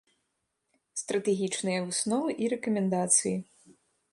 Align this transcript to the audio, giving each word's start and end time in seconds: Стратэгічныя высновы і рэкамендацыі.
Стратэгічныя 1.01 1.79
высновы 1.89 2.29
і 2.45 2.51
рэкамендацыі. 2.55 3.37